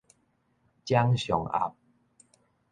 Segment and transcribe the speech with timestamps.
[0.83, 1.75] 掌上壓